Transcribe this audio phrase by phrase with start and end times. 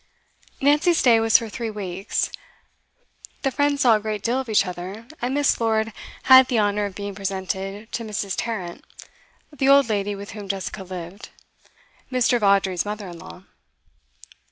[0.59, 2.31] Nancy's stay was for three weeks.
[3.43, 5.61] The friends saw a great deal of each other, and Miss.
[5.61, 5.93] Lord
[6.23, 8.33] had the honour of being presented to Mrs.
[8.35, 8.83] Tarrant,
[9.55, 11.29] the old lady with whom Jessica lived,
[12.11, 12.39] Mr.
[12.39, 13.43] Vawdrey's mother in law.